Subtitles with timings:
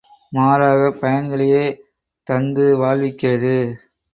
[0.33, 1.61] மாறாகப் பயன்களையே
[2.27, 3.55] தந்து வாழ்விக்கிறது.